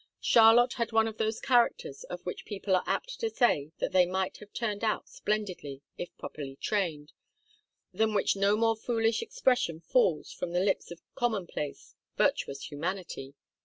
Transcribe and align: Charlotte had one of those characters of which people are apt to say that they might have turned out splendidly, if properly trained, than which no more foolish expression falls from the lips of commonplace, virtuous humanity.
Charlotte 0.19 0.73
had 0.73 0.91
one 0.91 1.07
of 1.07 1.19
those 1.19 1.39
characters 1.39 2.03
of 2.05 2.25
which 2.25 2.43
people 2.43 2.75
are 2.75 2.81
apt 2.87 3.19
to 3.19 3.29
say 3.29 3.71
that 3.77 3.91
they 3.91 4.07
might 4.07 4.37
have 4.37 4.51
turned 4.51 4.83
out 4.83 5.07
splendidly, 5.07 5.83
if 5.95 6.09
properly 6.17 6.55
trained, 6.55 7.13
than 7.93 8.15
which 8.15 8.35
no 8.35 8.57
more 8.57 8.75
foolish 8.75 9.21
expression 9.21 9.79
falls 9.79 10.33
from 10.33 10.53
the 10.53 10.59
lips 10.59 10.89
of 10.89 11.03
commonplace, 11.15 11.93
virtuous 12.17 12.71
humanity. 12.71 13.35